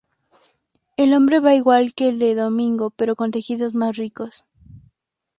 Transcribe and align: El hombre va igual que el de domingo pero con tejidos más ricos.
El 0.97 1.13
hombre 1.13 1.39
va 1.41 1.53
igual 1.53 1.93
que 1.93 2.09
el 2.09 2.17
de 2.17 2.33
domingo 2.33 2.89
pero 2.89 3.15
con 3.15 3.29
tejidos 3.29 3.75
más 3.75 3.97
ricos. 3.97 4.43